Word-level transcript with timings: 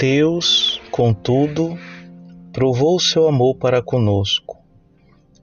Deus, 0.00 0.80
contudo, 0.90 1.78
provou 2.54 2.98
seu 2.98 3.28
amor 3.28 3.56
para 3.56 3.82
conosco, 3.82 4.56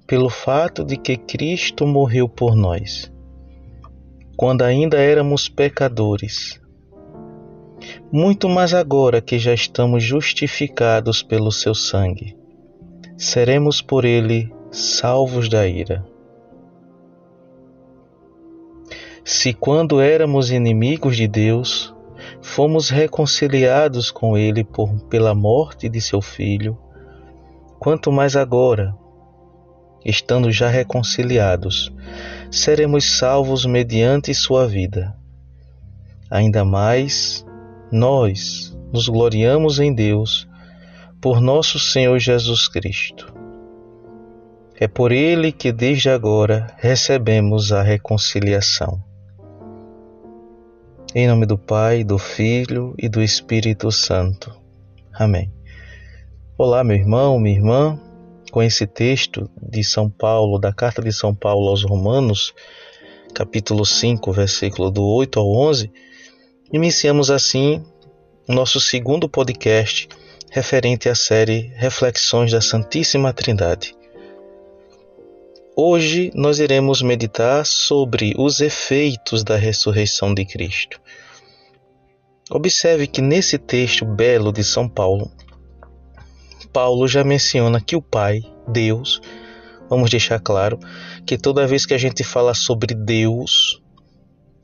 pelo 0.07 0.31
fato 0.31 0.83
de 0.83 0.97
que 0.97 1.15
Cristo 1.15 1.86
morreu 1.86 2.27
por 2.27 2.55
nós, 2.55 3.13
quando 4.35 4.63
ainda 4.63 4.98
éramos 4.98 5.48
pecadores. 5.48 6.59
Muito 8.12 8.49
mais 8.49 8.73
agora 8.73 9.21
que 9.21 9.38
já 9.38 9.54
estamos 9.54 10.04
justificados 10.04 11.21
pelo 11.21 11.52
seu 11.52 11.76
sangue, 11.76 12.35
seremos 13.16 13.80
por 13.80 14.05
ele 14.05 14.52
salvos 14.71 15.48
da 15.49 15.67
ira. 15.67 16.03
Se 19.23 19.53
quando 19.53 20.02
éramos 20.02 20.49
inimigos 20.49 21.16
de 21.16 21.27
Deus, 21.27 21.95
fomos 22.47 22.89
reconciliados 22.89 24.09
com 24.09 24.37
Ele 24.37 24.63
por, 24.63 24.89
pela 25.09 25.35
morte 25.35 25.89
de 25.89 25.99
seu 25.99 26.21
Filho, 26.21 26.77
quanto 27.77 28.11
mais 28.11 28.35
agora, 28.35 28.95
estando 30.03 30.49
já 30.51 30.70
reconciliados, 30.70 31.93
seremos 32.49 33.17
salvos 33.17 33.65
mediante 33.65 34.33
sua 34.33 34.65
vida. 34.65 35.13
Ainda 36.31 36.63
mais, 36.63 37.45
nós 37.91 38.75
nos 38.93 39.09
gloriamos 39.09 39.79
em 39.79 39.93
Deus 39.93 40.48
por 41.21 41.41
nosso 41.41 41.77
Senhor 41.77 42.17
Jesus 42.17 42.67
Cristo. 42.67 43.31
É 44.79 44.87
por 44.87 45.11
ele 45.11 45.51
que 45.51 45.71
desde 45.71 46.09
agora 46.09 46.67
recebemos 46.77 47.71
a 47.71 47.81
reconciliação. 47.81 49.06
Em 51.20 51.27
nome 51.27 51.48
do 51.48 51.57
Pai, 51.57 52.03
do 52.03 52.20
Filho 52.20 52.93
e 52.96 53.10
do 53.10 53.23
Espírito 53.23 53.91
Santo. 53.91 54.55
Amém. 55.12 55.51
Olá, 56.55 56.84
meu 56.84 56.96
irmão, 56.96 57.40
minha 57.40 57.55
irmã. 57.55 57.99
Com 58.51 58.62
esse 58.62 58.85
texto 58.85 59.49
de 59.60 59.84
São 59.84 60.12
Paulo, 60.12 60.60
da 60.60 60.71
carta 60.71 61.01
de 61.01 61.12
São 61.12 61.34
Paulo 61.34 61.70
aos 61.70 61.84
Romanos, 61.84 62.54
capítulo 63.34 63.84
5, 63.84 64.31
versículo 64.31 64.91
do 64.91 65.03
8 65.03 65.40
ao 65.40 65.51
11, 65.51 65.91
iniciamos 66.72 67.31
assim 67.31 67.84
nosso 68.47 68.79
segundo 68.79 69.28
podcast 69.28 70.07
referente 70.51 71.09
à 71.09 71.16
série 71.16 71.73
Reflexões 71.78 72.51
da 72.51 72.62
Santíssima 72.62 73.34
Trindade. 73.34 73.97
Hoje 75.79 76.31
nós 76.33 76.57
iremos 76.57 77.03
meditar 77.03 77.63
sobre 77.63 78.33
os 78.35 78.61
efeitos 78.61 79.44
da 79.44 79.56
ressurreição 79.56 80.33
de 80.33 80.44
Cristo. 80.44 81.00
Observe 82.50 83.06
que 83.06 83.22
nesse 83.22 83.59
texto 83.59 84.03
belo 84.03 84.51
de 84.51 84.63
São 84.63 84.89
Paulo, 84.89 85.31
Paulo 86.73 87.07
já 87.07 87.23
menciona 87.23 87.79
que 87.79 87.95
o 87.95 88.01
Pai, 88.01 88.41
Deus, 88.67 89.22
vamos 89.88 90.09
deixar 90.09 90.39
claro 90.39 90.79
que 91.28 91.38
toda 91.38 91.67
vez 91.67 91.85
que 91.85 91.94
a 91.94 91.97
gente 92.00 92.23
fala 92.23 92.55
sobre 92.55 92.95
Deus, 92.95 93.79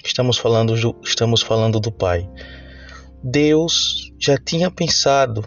estamos 0.03 0.39
falando, 0.39 0.73
estamos 1.03 1.44
falando 1.44 1.80
do 1.80 1.91
Pai. 1.91 2.28
Deus 3.23 4.11
já 4.19 4.36
tinha 4.36 4.72
pensado 4.72 5.45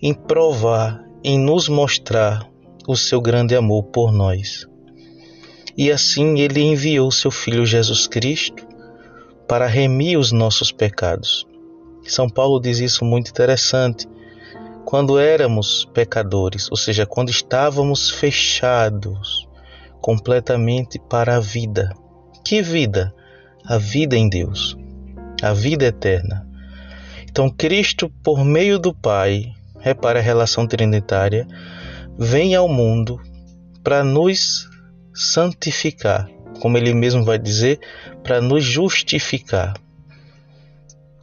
em 0.00 0.14
provar, 0.14 1.04
em 1.24 1.36
nos 1.36 1.68
mostrar 1.68 2.51
o 2.86 2.96
seu 2.96 3.20
grande 3.20 3.54
amor 3.54 3.84
por 3.84 4.12
nós. 4.12 4.66
E 5.76 5.90
assim 5.90 6.40
ele 6.40 6.60
enviou 6.60 7.10
seu 7.10 7.30
Filho 7.30 7.64
Jesus 7.64 8.06
Cristo 8.06 8.66
para 9.48 9.66
remir 9.66 10.18
os 10.18 10.32
nossos 10.32 10.70
pecados. 10.70 11.46
São 12.04 12.28
Paulo 12.28 12.60
diz 12.60 12.78
isso 12.78 13.04
muito 13.04 13.30
interessante. 13.30 14.08
Quando 14.84 15.18
éramos 15.18 15.84
pecadores, 15.94 16.68
ou 16.70 16.76
seja, 16.76 17.06
quando 17.06 17.30
estávamos 17.30 18.10
fechados 18.10 19.48
completamente 20.02 20.98
para 20.98 21.36
a 21.36 21.40
vida. 21.40 21.94
Que 22.44 22.60
vida? 22.60 23.14
A 23.64 23.78
vida 23.78 24.16
em 24.16 24.28
Deus, 24.28 24.76
a 25.40 25.54
vida 25.54 25.84
eterna. 25.84 26.44
Então, 27.30 27.48
Cristo, 27.48 28.12
por 28.22 28.44
meio 28.44 28.78
do 28.78 28.92
Pai, 28.92 29.52
repara 29.78 30.18
a 30.18 30.22
relação 30.22 30.66
trinitária, 30.66 31.46
vem 32.18 32.54
ao 32.54 32.68
mundo 32.68 33.20
para 33.82 34.04
nos 34.04 34.68
santificar, 35.14 36.28
como 36.60 36.76
ele 36.76 36.94
mesmo 36.94 37.24
vai 37.24 37.38
dizer, 37.38 37.80
para 38.22 38.40
nos 38.40 38.64
justificar. 38.64 39.74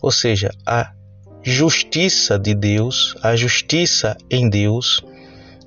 Ou 0.01 0.11
seja, 0.11 0.51
a 0.65 0.93
justiça 1.41 2.37
de 2.37 2.53
Deus, 2.53 3.15
a 3.21 3.35
justiça 3.35 4.17
em 4.29 4.49
Deus, 4.49 5.03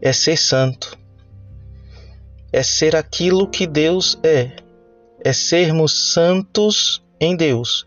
é 0.00 0.12
ser 0.12 0.36
santo, 0.36 0.98
é 2.52 2.62
ser 2.62 2.94
aquilo 2.94 3.48
que 3.48 3.66
Deus 3.66 4.18
é, 4.22 4.50
é 5.24 5.32
sermos 5.32 6.12
santos 6.12 7.02
em 7.20 7.36
Deus. 7.36 7.84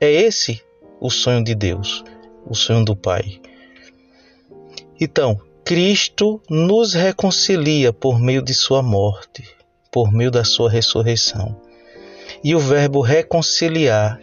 É 0.00 0.10
esse 0.10 0.62
o 1.00 1.10
sonho 1.10 1.42
de 1.42 1.54
Deus, 1.54 2.04
o 2.44 2.54
sonho 2.54 2.84
do 2.84 2.94
Pai. 2.94 3.40
Então, 5.00 5.40
Cristo 5.64 6.42
nos 6.50 6.92
reconcilia 6.92 7.92
por 7.92 8.18
meio 8.18 8.42
de 8.42 8.52
sua 8.52 8.82
morte, 8.82 9.44
por 9.92 10.12
meio 10.12 10.30
da 10.30 10.44
sua 10.44 10.68
ressurreição. 10.68 11.56
E 12.42 12.54
o 12.54 12.58
verbo 12.58 13.00
reconciliar, 13.00 14.18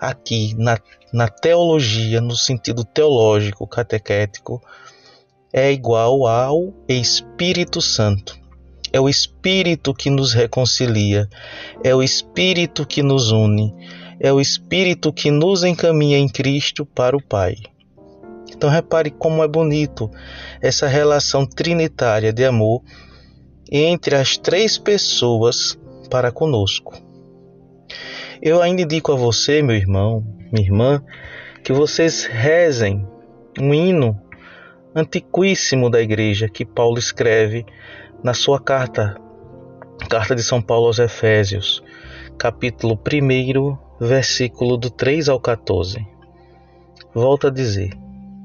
aqui 0.00 0.52
na, 0.58 0.76
na 1.12 1.28
teologia, 1.28 2.20
no 2.20 2.36
sentido 2.36 2.84
teológico, 2.84 3.68
catequético, 3.68 4.60
é 5.52 5.70
igual 5.70 6.26
ao 6.26 6.74
Espírito 6.88 7.80
Santo. 7.80 8.36
É 8.92 9.00
o 9.00 9.08
Espírito 9.08 9.94
que 9.94 10.10
nos 10.10 10.32
reconcilia, 10.32 11.28
é 11.84 11.94
o 11.94 12.02
Espírito 12.02 12.84
que 12.84 13.00
nos 13.00 13.30
une, 13.30 13.72
é 14.18 14.32
o 14.32 14.40
Espírito 14.40 15.12
que 15.12 15.30
nos 15.30 15.62
encaminha 15.62 16.18
em 16.18 16.28
Cristo 16.28 16.84
para 16.84 17.16
o 17.16 17.22
Pai. 17.22 17.54
Então 18.60 18.68
repare 18.68 19.10
como 19.10 19.42
é 19.42 19.48
bonito 19.48 20.10
essa 20.60 20.86
relação 20.86 21.46
trinitária 21.46 22.30
de 22.30 22.44
amor 22.44 22.82
entre 23.72 24.14
as 24.14 24.36
três 24.36 24.76
pessoas 24.76 25.80
para 26.10 26.30
conosco. 26.30 26.92
Eu 28.42 28.60
ainda 28.60 28.82
indico 28.82 29.12
a 29.12 29.16
você, 29.16 29.62
meu 29.62 29.74
irmão, 29.74 30.22
minha 30.52 30.66
irmã, 30.66 31.02
que 31.64 31.72
vocês 31.72 32.26
rezem 32.26 33.08
um 33.58 33.72
hino 33.72 34.20
antiquíssimo 34.94 35.88
da 35.88 36.02
igreja 36.02 36.46
que 36.46 36.66
Paulo 36.66 36.98
escreve 36.98 37.64
na 38.22 38.34
sua 38.34 38.60
carta, 38.60 39.18
carta 40.10 40.34
de 40.34 40.42
São 40.42 40.60
Paulo 40.60 40.88
aos 40.88 40.98
Efésios, 40.98 41.82
capítulo 42.36 42.92
1, 42.94 43.78
versículo 43.98 44.76
do 44.76 44.90
3 44.90 45.30
ao 45.30 45.40
14. 45.40 46.06
Volta 47.14 47.48
a 47.48 47.50
dizer: 47.50 47.98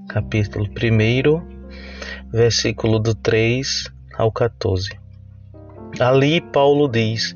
capítulo 0.08 0.66
1, 0.66 2.30
versículo 2.32 3.00
do 3.00 3.16
3 3.16 3.92
ao 4.18 4.32
14. 4.32 4.90
Ali 6.00 6.42
Paulo 6.42 6.88
diz 6.88 7.36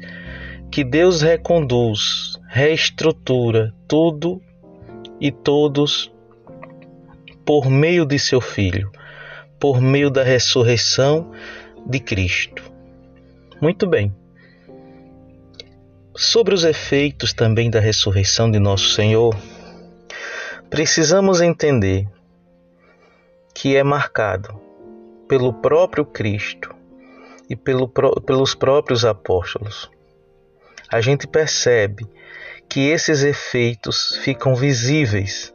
que 0.72 0.84
Deus 0.84 1.22
reconduz, 1.22 2.38
reestrutura 2.48 3.74
tudo 3.88 4.42
e 5.20 5.32
todos 5.32 6.12
por 7.46 7.70
meio 7.70 8.06
de 8.06 8.20
seu 8.20 8.40
Filho, 8.40 8.92
por 9.60 9.82
meio 9.82 10.10
da 10.10 10.24
ressurreição 10.24 11.32
de 11.88 12.00
Cristo. 12.00 12.64
Muito 13.62 13.88
bem. 13.88 14.14
Sobre 16.16 16.54
os 16.54 16.64
efeitos 16.64 17.34
também 17.34 17.70
da 17.70 17.80
ressurreição 17.80 18.52
de 18.52 18.60
nosso 18.60 18.90
Senhor, 18.90 19.36
precisamos 20.70 21.42
entender 21.42 22.08
que 23.60 23.76
é 23.76 23.84
marcado 23.84 24.58
pelo 25.28 25.52
próprio 25.52 26.06
Cristo 26.06 26.74
e 27.50 27.58
pelo, 27.58 27.90
pelos 27.90 28.56
próprios 28.56 29.04
apóstolos. 29.04 29.92
A 30.90 31.02
gente 31.02 31.28
percebe 31.28 32.08
que 32.70 32.88
esses 32.88 33.22
efeitos 33.22 34.16
ficam 34.24 34.56
visíveis 34.56 35.54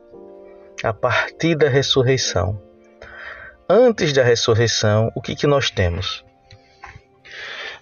a 0.82 0.92
partir 0.92 1.54
da 1.54 1.66
ressurreição. 1.66 2.60
Antes 3.66 4.12
da 4.12 4.22
ressurreição, 4.22 5.10
o 5.14 5.22
que, 5.22 5.34
que 5.34 5.46
nós 5.46 5.70
temos? 5.70 6.22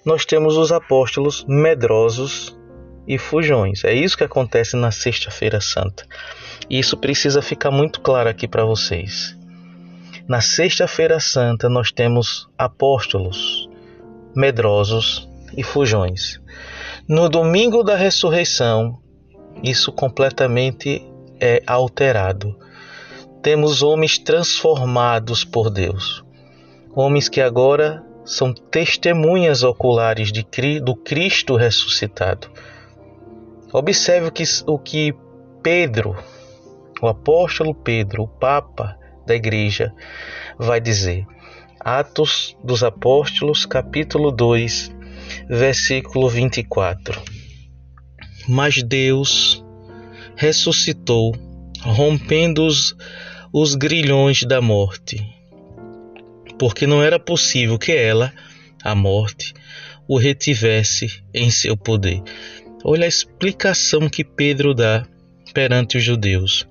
Nós 0.04 0.24
temos 0.24 0.56
os 0.56 0.70
apóstolos 0.70 1.44
medrosos 1.48 2.56
e 3.08 3.18
fujões. 3.18 3.82
É 3.82 3.92
isso 3.92 4.16
que 4.16 4.22
acontece 4.22 4.76
na 4.76 4.92
Sexta-feira 4.92 5.60
Santa. 5.60 6.06
E 6.70 6.78
isso 6.78 6.96
precisa 6.96 7.42
ficar 7.42 7.72
muito 7.72 8.00
claro 8.00 8.28
aqui 8.28 8.46
para 8.46 8.64
vocês. 8.64 9.36
Na 10.28 10.40
Sexta-feira 10.40 11.18
Santa, 11.18 11.68
nós 11.68 11.90
temos 11.90 12.48
apóstolos, 12.56 13.68
medrosos 14.34 15.28
e 15.56 15.62
fujões. 15.64 16.40
No 17.08 17.28
domingo 17.28 17.82
da 17.82 17.96
ressurreição, 17.96 18.98
isso 19.62 19.92
completamente 19.92 21.04
é 21.40 21.60
alterado. 21.66 22.56
temos 23.42 23.82
homens 23.82 24.18
transformados 24.18 25.44
por 25.44 25.68
Deus, 25.68 26.24
homens 26.94 27.28
que 27.28 27.40
agora 27.40 28.04
são 28.24 28.52
testemunhas 28.52 29.64
oculares 29.64 30.30
de, 30.30 30.46
do 30.80 30.94
Cristo 30.94 31.56
ressuscitado. 31.56 32.48
Observe 33.72 34.28
o 34.28 34.30
que, 34.30 34.44
o 34.68 34.78
que 34.78 35.12
Pedro, 35.60 36.16
o 37.00 37.08
apóstolo 37.08 37.74
Pedro, 37.74 38.22
o 38.22 38.28
Papa 38.28 38.96
da 39.26 39.34
Igreja, 39.34 39.92
vai 40.58 40.80
dizer. 40.80 41.26
Atos 41.80 42.56
dos 42.62 42.84
Apóstolos, 42.84 43.66
capítulo 43.66 44.30
2, 44.30 44.94
versículo 45.48 46.28
24. 46.28 47.20
Mas 48.48 48.82
Deus 48.82 49.64
ressuscitou, 50.36 51.34
rompendo 51.80 52.64
os, 52.64 52.96
os 53.52 53.74
grilhões 53.74 54.42
da 54.42 54.60
morte, 54.60 55.24
porque 56.58 56.86
não 56.86 57.02
era 57.02 57.18
possível 57.18 57.78
que 57.78 57.92
ela, 57.92 58.32
a 58.82 58.94
morte, 58.94 59.52
o 60.08 60.18
retivesse 60.18 61.22
em 61.32 61.50
seu 61.50 61.76
poder. 61.76 62.22
Olha 62.84 63.04
a 63.04 63.08
explicação 63.08 64.08
que 64.08 64.24
Pedro 64.24 64.74
dá 64.74 65.06
perante 65.54 65.96
os 65.96 66.02
judeus. 66.02 66.66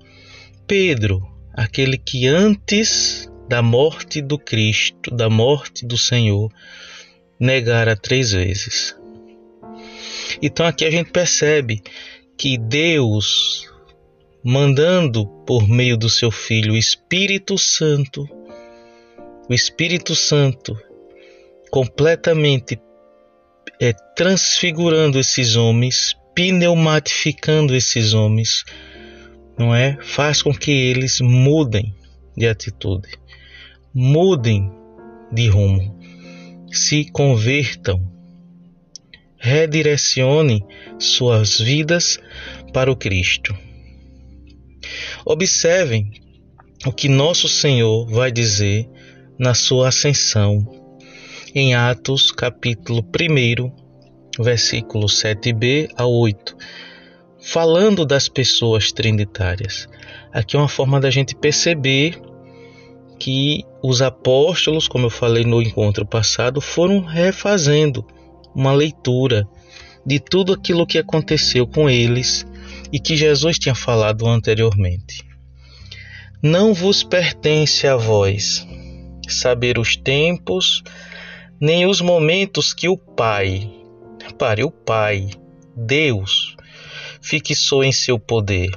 Pedro, 0.66 1.31
aquele 1.54 1.96
que 1.98 2.26
antes 2.26 3.30
da 3.48 3.62
morte 3.62 4.22
do 4.22 4.38
Cristo, 4.38 5.10
da 5.10 5.28
morte 5.28 5.86
do 5.86 5.98
Senhor, 5.98 6.50
negara 7.38 7.96
três 7.96 8.32
vezes. 8.32 8.96
Então 10.40 10.64
aqui 10.64 10.84
a 10.84 10.90
gente 10.90 11.10
percebe 11.10 11.82
que 12.36 12.56
Deus, 12.56 13.68
mandando 14.44 15.26
por 15.46 15.68
meio 15.68 15.96
do 15.96 16.08
seu 16.08 16.30
Filho 16.30 16.72
o 16.72 16.76
Espírito 16.76 17.58
Santo, 17.58 18.28
o 19.48 19.52
Espírito 19.52 20.14
Santo 20.14 20.78
completamente 21.70 22.80
é, 23.80 23.92
transfigurando 24.14 25.18
esses 25.18 25.56
homens, 25.56 26.14
pneumatificando 26.34 27.74
esses 27.74 28.14
homens, 28.14 28.64
não 29.62 29.74
é? 29.74 29.98
Faz 30.02 30.42
com 30.42 30.52
que 30.52 30.70
eles 30.70 31.20
mudem 31.20 31.94
de 32.36 32.46
atitude 32.46 33.22
mudem 33.94 34.72
de 35.30 35.48
rumo, 35.48 35.98
se 36.70 37.04
convertam, 37.10 38.00
redirecionem 39.38 40.64
suas 40.98 41.58
vidas 41.58 42.18
para 42.72 42.90
o 42.90 42.96
Cristo. 42.96 43.56
Observem 45.24 46.10
o 46.86 46.92
que 46.92 47.08
nosso 47.08 47.48
Senhor 47.48 48.06
vai 48.06 48.32
dizer 48.32 48.88
na 49.38 49.54
sua 49.54 49.88
ascensão 49.88 50.80
em 51.54 51.74
Atos, 51.74 52.30
capítulo 52.32 53.04
1, 53.04 54.42
versículo 54.42 55.06
7b 55.06 55.90
a 55.96 56.06
8, 56.06 56.56
falando 57.52 58.06
das 58.06 58.28
pessoas 58.28 58.92
trinitárias. 58.92 59.86
Aqui 60.32 60.56
é 60.56 60.58
uma 60.58 60.68
forma 60.68 60.98
da 60.98 61.10
gente 61.10 61.34
perceber 61.34 62.18
que 63.18 63.62
os 63.82 64.00
apóstolos, 64.00 64.88
como 64.88 65.04
eu 65.04 65.10
falei 65.10 65.44
no 65.44 65.60
encontro 65.60 66.06
passado, 66.06 66.62
foram 66.62 67.00
refazendo 67.00 68.06
uma 68.54 68.72
leitura 68.72 69.46
de 70.04 70.18
tudo 70.18 70.54
aquilo 70.54 70.86
que 70.86 70.96
aconteceu 70.96 71.66
com 71.66 71.90
eles 71.90 72.46
e 72.90 72.98
que 72.98 73.16
Jesus 73.16 73.58
tinha 73.58 73.74
falado 73.74 74.26
anteriormente. 74.26 75.22
Não 76.42 76.72
vos 76.72 77.02
pertence 77.02 77.86
a 77.86 77.96
vós 77.96 78.66
saber 79.28 79.78
os 79.78 79.94
tempos, 79.94 80.82
nem 81.60 81.84
os 81.84 82.00
momentos 82.00 82.72
que 82.72 82.88
o 82.88 82.96
Pai, 82.96 83.70
repare, 84.24 84.64
o 84.64 84.70
Pai, 84.70 85.28
Deus, 85.76 86.51
fixou 87.22 87.82
em 87.84 87.92
seu 87.92 88.18
poder 88.18 88.70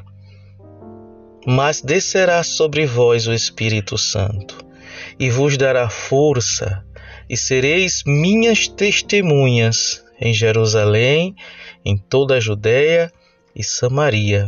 mas 1.46 1.80
descerá 1.80 2.42
sobre 2.44 2.88
vós 2.88 3.28
o 3.28 3.34
Espírito 3.34 3.98
Santo, 3.98 4.58
e 5.20 5.30
vos 5.30 5.56
dará 5.58 5.88
força, 5.90 6.84
e 7.30 7.38
sereis 7.38 8.04
minhas 8.06 8.68
testemunhas 8.68 10.04
em 10.20 10.34
Jerusalém, 10.34 11.36
em 11.84 11.96
toda 11.96 12.36
a 12.36 12.40
Judéia 12.40 13.12
e 13.56 13.64
Samaria, 13.64 14.48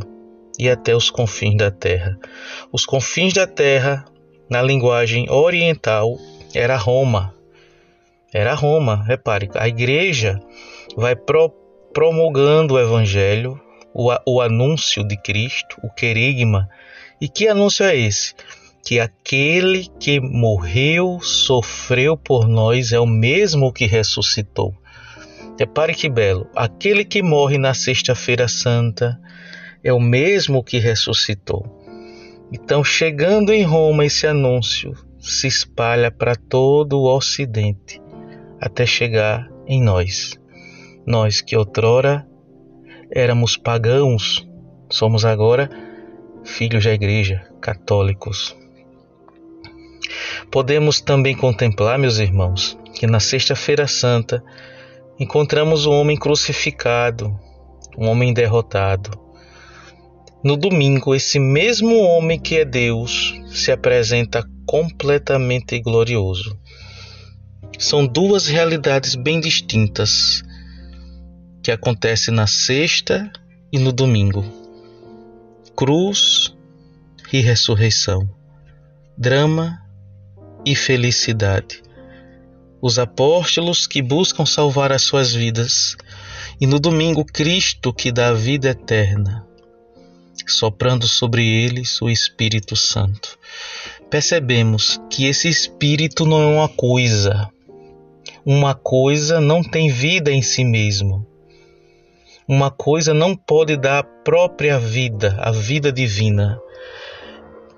e 0.58 0.68
até 0.68 0.96
os 0.96 1.12
confins 1.12 1.56
da 1.56 1.70
terra. 1.70 2.18
Os 2.72 2.84
confins 2.84 3.34
da 3.34 3.46
terra, 3.46 4.06
na 4.50 4.62
linguagem 4.62 5.30
oriental, 5.30 6.18
era 6.54 6.76
Roma. 6.76 7.34
Era 8.34 8.56
Roma, 8.56 9.04
repare, 9.06 9.50
a 9.54 9.68
igreja 9.68 10.40
vai 10.96 11.16
pro, 11.16 11.50
promulgando 11.94 12.74
o 12.74 12.80
evangelho, 12.80 13.60
o, 13.98 14.16
o 14.28 14.42
anúncio 14.42 15.04
de 15.04 15.18
Cristo, 15.18 15.76
o 15.82 15.90
querigma, 15.90 16.70
e 17.20 17.28
que 17.28 17.48
anúncio 17.48 17.84
é 17.84 17.98
esse? 17.98 18.36
Que 18.86 19.00
aquele 19.00 19.90
que 20.00 20.20
morreu, 20.20 21.20
sofreu 21.20 22.16
por 22.16 22.48
nós, 22.48 22.94
é 22.94 23.00
o 23.00 23.08
mesmo 23.08 23.74
que 23.74 23.88
ressuscitou. 23.88 24.72
Repare 25.60 25.96
que 25.96 26.08
belo, 26.08 26.48
aquele 26.56 27.04
que 27.04 27.24
morre 27.24 27.58
na 27.58 27.74
Sexta-feira 27.74 28.48
Santa 28.48 29.20
é 29.84 29.92
o 29.92 30.00
mesmo 30.00 30.64
que 30.64 30.78
ressuscitou. 30.78 31.66
Então, 32.54 32.84
chegando 32.84 33.52
em 33.52 33.64
Roma, 33.64 34.06
esse 34.06 34.28
anúncio 34.28 34.94
se 35.20 35.48
espalha 35.48 36.12
para 36.12 36.36
todo 36.36 37.00
o 37.00 37.16
Ocidente, 37.16 38.00
até 38.62 38.86
chegar 38.86 39.50
em 39.66 39.82
nós. 39.82 40.40
Nós 41.06 41.42
que 41.42 41.58
outrora 41.58 42.27
éramos 43.12 43.58
pagãos, 43.58 44.48
somos 44.90 45.26
agora 45.26 45.70
filhos 46.44 46.84
da 46.84 46.94
Igreja, 46.94 47.46
católicos. 47.62 48.56
Podemos 50.50 51.02
também 51.02 51.36
contemplar, 51.36 52.00
meus 52.00 52.20
irmãos, 52.20 52.78
que 52.94 53.06
na 53.06 53.20
Sexta-feira 53.20 53.88
Santa 53.88 54.44
encontramos 55.20 55.86
um 55.86 55.92
homem 55.92 56.18
crucificado, 56.18 57.38
um 57.98 58.08
homem 58.08 58.34
derrotado. 58.34 59.12
No 60.44 60.56
domingo, 60.56 61.14
esse 61.14 61.40
mesmo 61.40 61.98
homem 61.98 62.40
que 62.40 62.58
é 62.58 62.66
Deus 62.66 63.36
se 63.48 63.72
apresenta 63.72 64.48
completamente 64.66 65.80
glorioso. 65.82 66.58
São 67.78 68.06
duas 68.08 68.48
realidades 68.48 69.16
bem 69.16 69.40
distintas 69.40 70.44
que 71.68 71.72
acontecem 71.74 72.34
na 72.34 72.48
sexta 72.48 73.30
e 73.74 73.78
no 73.78 73.92
domingo 73.92 74.42
cruz 75.76 76.56
e 77.34 77.42
ressurreição, 77.42 78.26
drama 79.18 79.78
e 80.66 80.74
felicidade. 80.78 81.84
Os 82.82 82.98
apóstolos 82.98 83.86
que 83.86 84.02
buscam 84.02 84.46
salvar 84.46 84.94
as 84.94 85.02
suas 85.02 85.34
vidas, 85.34 85.98
e 86.62 86.66
no 86.66 86.80
domingo 86.80 87.26
Cristo 87.26 87.92
que 87.92 88.14
dá 88.14 88.30
a 88.30 88.34
vida 88.34 88.70
eterna, 88.70 89.46
soprando 90.48 91.06
sobre 91.06 91.46
eles 91.46 92.02
o 92.02 92.10
Espírito 92.10 92.78
Santo. 92.78 93.38
Percebemos 94.10 95.02
que 95.10 95.26
esse 95.26 95.50
Espírito 95.50 96.26
não 96.26 96.42
é 96.42 96.46
uma 96.46 96.70
coisa. 96.70 97.50
Uma 98.46 98.74
coisa 98.74 99.42
não 99.42 99.62
tem 99.62 99.92
vida 99.92 100.32
em 100.32 100.42
si 100.42 100.64
mesmo 100.64 101.28
uma 102.48 102.72
coisa 102.72 103.14
não 103.14 103.36
pode 103.36 103.76
dar 103.76 104.00
a 104.00 104.04
própria 104.04 104.80
vida, 104.80 105.36
a 105.40 105.52
vida 105.52 105.92
divina. 105.92 106.60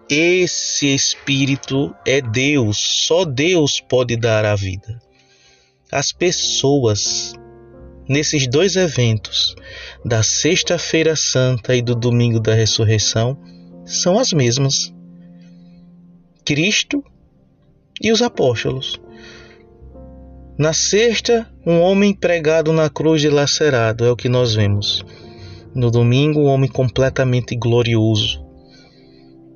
Esse 0.08 0.94
Espírito 0.94 1.96
é 2.06 2.22
Deus, 2.22 2.78
só 2.78 3.26
Deus 3.26 3.80
pode 3.80 4.16
dar 4.16 4.46
a 4.46 4.56
vida. 4.56 5.02
As 5.92 6.12
pessoas, 6.12 7.34
nesses 8.08 8.48
dois 8.48 8.76
eventos, 8.76 9.56
da 10.06 10.22
Sexta-feira 10.22 11.16
Santa 11.16 11.76
e 11.76 11.82
do 11.82 11.96
Domingo 11.96 12.40
da 12.40 12.54
Ressurreição, 12.54 13.38
são 13.86 14.20
as 14.20 14.32
mesmas. 14.34 14.94
Cristo 16.46 17.04
e 18.02 18.12
os 18.12 18.22
apóstolos. 18.22 19.00
Na 20.60 20.74
sexta, 20.74 21.50
um 21.66 21.80
homem 21.80 22.14
pregado 22.14 22.74
na 22.74 22.90
cruz 22.90 23.24
e 23.24 23.30
lacerado, 23.30 24.04
é 24.04 24.12
o 24.12 24.16
que 24.18 24.28
nós 24.28 24.56
vemos. 24.56 25.06
No 25.74 25.90
domingo, 25.90 26.42
um 26.42 26.48
homem 26.48 26.70
completamente 26.70 27.56
glorioso. 27.56 28.46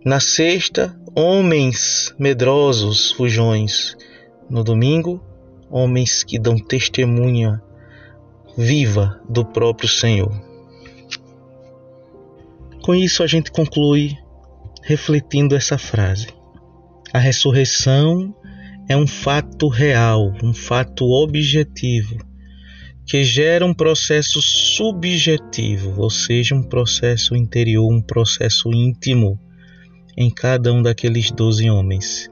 Na 0.05 0.22
sexta, 0.22 0.98
homens 1.13 2.15
medrosos, 2.17 3.12
fujões. 3.12 3.98
No 4.50 4.63
domingo, 4.63 5.22
homens 5.69 6.24
que 6.24 6.39
dão 6.39 6.55
testemunha 6.55 7.62
viva 8.57 9.19
do 9.27 9.43
próprio 9.43 9.89
Senhor. 9.89 10.31
Com 12.81 12.95
isso, 12.95 13.24
a 13.24 13.27
gente 13.27 13.51
conclui 13.51 14.17
refletindo 14.81 15.53
essa 15.53 15.77
frase. 15.77 16.27
A 17.12 17.19
ressurreição 17.19 18.33
é 18.87 18.97
um 18.97 19.07
fato 19.07 19.67
real, 19.67 20.33
um 20.43 20.53
fato 20.53 21.05
objetivo, 21.05 22.17
que 23.05 23.23
gera 23.23 23.65
um 23.65 23.73
processo 23.73 24.41
subjetivo, 24.41 26.01
ou 26.01 26.09
seja, 26.09 26.55
um 26.55 26.63
processo 26.63 27.35
interior, 27.35 27.91
um 27.91 28.01
processo 28.01 28.73
íntimo 28.73 29.39
em 30.17 30.29
cada 30.29 30.71
um 30.71 30.81
daqueles 30.81 31.31
doze 31.31 31.69
homens. 31.69 32.29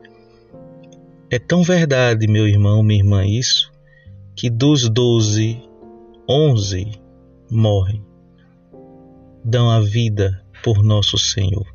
É 1.30 1.40
tão 1.40 1.64
verdade, 1.64 2.28
meu 2.28 2.48
irmão, 2.48 2.84
minha 2.84 3.00
irmã, 3.00 3.26
isso, 3.26 3.72
que 4.36 4.50
dos 4.50 4.90
doze, 4.90 5.62
onze 6.30 6.92
morrem, 7.50 8.04
dão 9.44 9.70
a 9.70 9.80
vida 9.80 10.44
por 10.64 10.84
nosso 10.84 11.18
Senhor. 11.18 11.66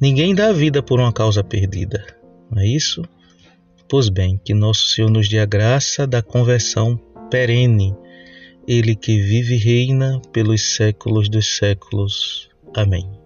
Ninguém 0.00 0.34
dá 0.34 0.48
a 0.48 0.52
vida 0.52 0.82
por 0.82 1.00
uma 1.00 1.12
causa 1.12 1.42
perdida, 1.42 2.04
não 2.50 2.62
é 2.62 2.66
isso? 2.66 3.02
Pois 3.88 4.10
bem, 4.10 4.38
que 4.44 4.52
nosso 4.52 4.86
Senhor 4.88 5.10
nos 5.10 5.28
dê 5.28 5.38
a 5.38 5.46
graça 5.46 6.06
da 6.06 6.20
conversão 6.20 6.96
perene, 7.30 7.96
Ele 8.66 8.94
que 8.94 9.18
vive 9.18 9.54
e 9.54 9.58
reina 9.58 10.20
pelos 10.30 10.74
séculos 10.76 11.28
dos 11.28 11.56
séculos. 11.56 12.50
Amém. 12.76 13.17